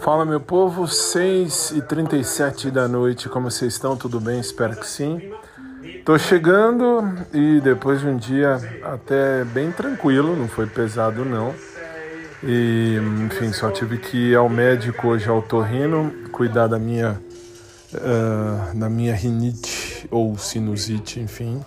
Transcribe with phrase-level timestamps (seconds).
[0.00, 3.96] Fala meu povo, 6 e 37 da noite, como vocês estão?
[3.96, 4.40] Tudo bem?
[4.40, 5.32] Espero que sim.
[6.04, 7.02] Tô chegando
[7.32, 11.54] e depois de um dia até bem tranquilo, não foi pesado não.
[12.42, 17.20] E enfim, só tive que ir ao médico hoje ao torrino, cuidar da minha,
[17.94, 21.60] uh, da minha rinite ou sinusite, enfim.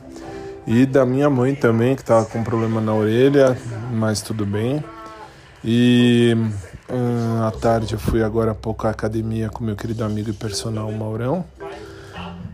[0.66, 3.58] E da minha mãe também, que estava com problema na orelha,
[3.92, 4.84] mas tudo bem.
[5.64, 6.36] E
[6.94, 10.34] uh, à tarde eu fui agora há pouco à academia com meu querido amigo e
[10.34, 11.44] personal Maurão.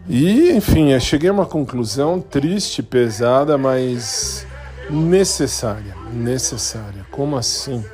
[0.07, 4.47] E, enfim, eu cheguei a uma conclusão triste, pesada, mas
[4.89, 5.95] necessária.
[6.11, 7.05] Necessária.
[7.11, 7.85] Como assim?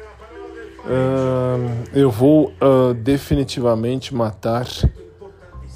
[0.86, 4.66] Uh, eu vou uh, definitivamente matar.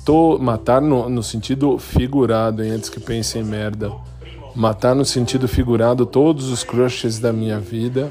[0.05, 3.91] Tô, matar no, no sentido figurado, hein, antes que pensem em merda.
[4.55, 8.09] Matar no sentido figurado todos os crushes da minha vida.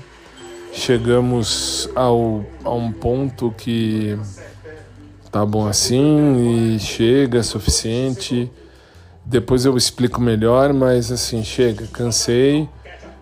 [0.79, 4.17] Chegamos ao, a um ponto que
[5.31, 8.51] tá bom assim e chega, é suficiente.
[9.27, 12.69] Depois eu explico melhor, mas assim, chega, cansei.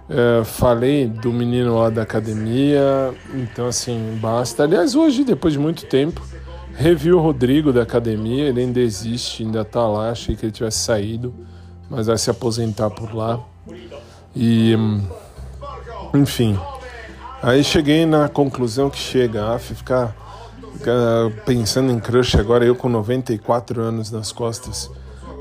[0.08, 4.62] É, falei do menino lá da academia, então assim, basta.
[4.62, 6.22] Aliás, hoje, depois de muito tempo,
[6.74, 10.80] revi o Rodrigo da academia, ele ainda existe, ainda tá lá, achei que ele tivesse
[10.80, 11.34] saído,
[11.88, 13.42] mas vai se aposentar por lá.
[14.36, 14.76] E,
[16.14, 16.56] enfim,
[17.42, 20.14] aí cheguei na conclusão que chega, a ficar
[21.44, 24.90] pensando em crush agora, eu com 94 anos nas costas.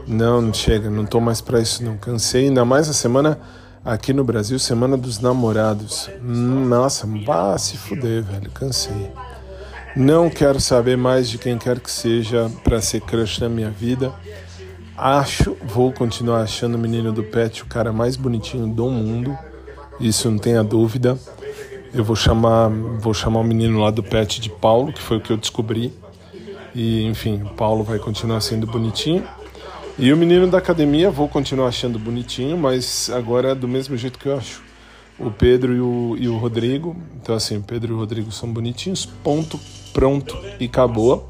[0.07, 1.97] Não, não chega, não tô mais pra isso não.
[1.97, 3.39] Cansei, ainda mais a semana
[3.83, 6.09] aqui no Brasil, semana dos namorados.
[6.21, 9.11] Nossa, vá se fuder, velho, cansei.
[9.95, 14.13] Não quero saber mais de quem quer que seja para ser crush na minha vida.
[14.97, 19.37] Acho, vou continuar achando o menino do pet o cara mais bonitinho do mundo.
[19.99, 21.17] Isso não tenha dúvida.
[21.95, 22.67] Eu vou chamar,
[22.99, 25.93] vou chamar o menino lá do pet de Paulo, que foi o que eu descobri.
[26.75, 29.23] E enfim, o Paulo vai continuar sendo bonitinho.
[29.97, 34.27] E o menino da academia vou continuar achando bonitinho, mas agora do mesmo jeito que
[34.27, 34.61] eu acho
[35.17, 36.97] o Pedro e o, e o Rodrigo.
[37.15, 39.58] Então assim, o Pedro e o Rodrigo são bonitinhos, ponto,
[39.93, 41.30] pronto e acabou.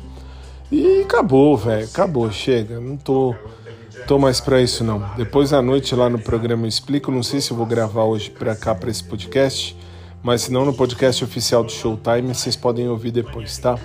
[0.71, 2.79] E acabou, velho, acabou, chega.
[2.79, 3.35] Não tô,
[4.07, 5.11] tô mais pra isso não.
[5.15, 8.31] Depois à noite lá no programa eu explico, não sei se eu vou gravar hoje
[8.31, 9.77] pra cá, pra esse podcast
[10.25, 13.77] mas se não no podcast oficial do Showtime, vocês podem ouvir depois, tá?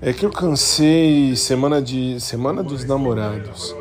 [0.00, 3.74] É que eu cansei semana de semana dos namorados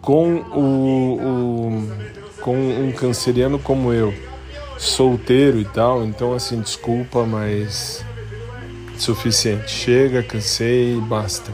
[0.00, 4.14] com o, o com um canceriano como eu,
[4.78, 8.02] solteiro e tal, então assim, desculpa, mas
[8.96, 9.70] suficiente.
[9.70, 11.52] Chega, cansei, basta.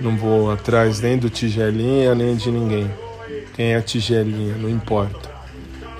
[0.00, 2.90] Não vou atrás nem do tigelinha, nem de ninguém.
[3.54, 5.27] Quem é tigelinha, não importa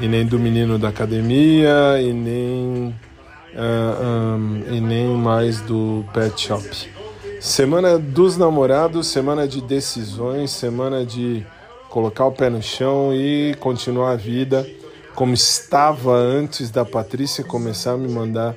[0.00, 2.94] e nem do menino da academia e nem
[3.54, 6.90] uh, ah, um, e nem mais do pet shop.
[7.40, 11.44] Semana dos namorados, semana de decisões, semana de
[11.88, 14.66] colocar o pé no chão e continuar a vida
[15.18, 18.54] como estava antes da Patrícia começar a me mandar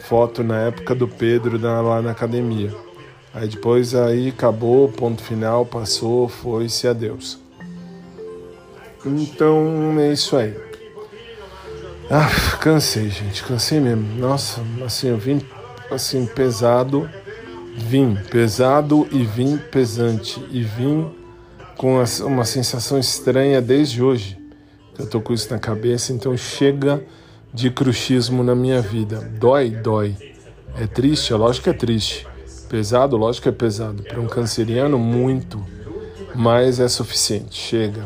[0.00, 2.70] foto na época do Pedro lá na academia.
[3.32, 7.38] Aí depois aí acabou, ponto final, passou, foi-se adeus.
[9.06, 10.54] Então é isso aí.
[12.14, 12.28] Ah,
[12.60, 14.04] cansei, gente, cansei mesmo.
[14.18, 15.40] Nossa, assim, eu vim
[15.90, 17.08] assim pesado,
[17.74, 21.10] vim pesado e vim pesante e vim
[21.74, 24.38] com uma sensação estranha desde hoje.
[24.98, 27.02] Eu tô com isso na cabeça, então chega
[27.50, 29.16] de cruxismo na minha vida.
[29.40, 30.14] Dói, dói.
[30.78, 32.26] É triste, é lógico que é triste.
[32.68, 34.02] Pesado, lógico que é pesado.
[34.02, 35.64] Para um canceriano, muito.
[36.34, 38.04] Mas é suficiente, chega.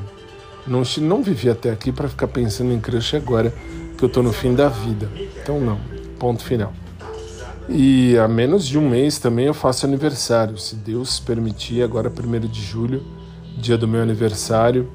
[0.64, 3.52] Não, não vivi até aqui para ficar pensando em crush agora
[3.96, 5.10] que eu tô no fim da vida.
[5.42, 5.78] Então não,
[6.18, 6.72] ponto final.
[7.68, 12.46] E a menos de um mês também eu faço aniversário, se Deus permitir, agora 1
[12.46, 13.02] de julho,
[13.56, 14.88] dia do meu aniversário.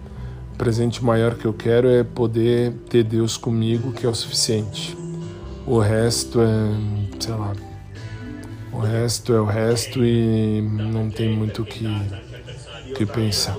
[0.54, 4.96] O presente maior que eu quero é poder ter Deus comigo, que é o suficiente.
[5.66, 7.54] O resto é, sei lá,
[8.72, 11.86] o resto é o resto e não tem muito o que,
[12.96, 13.58] que pensar.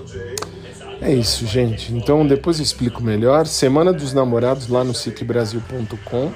[1.03, 1.93] É isso, gente.
[1.93, 3.45] Então depois eu explico melhor.
[3.45, 6.33] Semana dos Namorados lá no sicbrasil.com.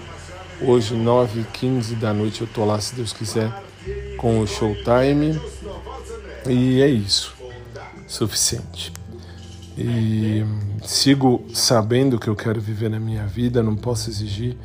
[0.61, 3.53] Hoje, 9 h 15 da noite, eu tô lá, se Deus quiser,
[4.17, 5.41] com o Showtime.
[6.49, 7.33] E é isso.
[8.09, 8.93] Suficiente.
[9.79, 10.45] E
[10.83, 14.57] sigo sabendo que eu quero viver na minha vida, não posso exigir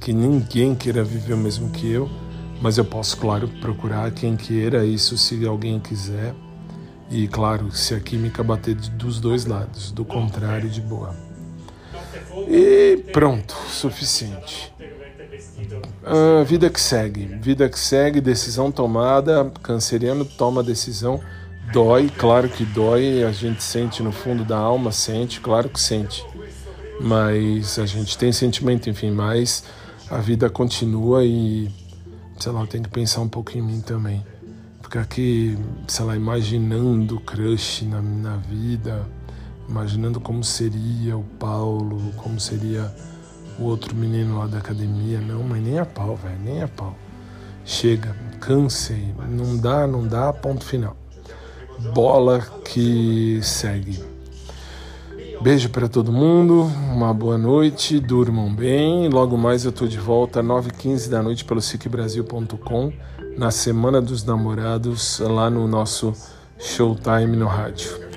[0.00, 2.08] que ninguém queira viver o mesmo que eu,
[2.62, 6.32] mas eu posso, claro, procurar quem queira isso se alguém quiser.
[7.10, 11.14] E claro, se a química bater dos dois lados, do contrário, de boa.
[12.46, 14.72] E pronto, suficiente.
[16.02, 21.20] Uh, vida que segue, vida que segue, decisão tomada, canceriano toma decisão,
[21.72, 26.24] dói, claro que dói, a gente sente no fundo da alma, sente, claro que sente,
[27.00, 29.64] mas a gente tem sentimento, enfim, mas
[30.10, 31.70] a vida continua e,
[32.38, 34.24] sei lá, eu tenho que pensar um pouco em mim também,
[34.88, 39.06] ficar aqui, sei lá, imaginando crush na, na vida,
[39.68, 42.90] imaginando como seria o Paulo, como seria
[43.58, 45.20] o outro menino lá da academia.
[45.20, 46.96] Não, mas nem a pau, velho, nem a pau.
[47.66, 50.96] Chega, cansei, não dá, não dá, ponto final.
[51.92, 54.02] Bola que segue.
[55.40, 59.08] Beijo para todo mundo, uma boa noite, durmam bem.
[59.08, 62.92] Logo mais eu tô de volta às 9h15 da noite pelo SicBrasil.com
[63.36, 66.12] na Semana dos Namorados, lá no nosso
[66.58, 68.07] Showtime no rádio.